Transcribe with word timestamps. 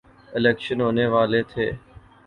election 0.33 0.77
ہونے 0.81 1.05
والے 1.13 1.41
تھے 1.51 1.65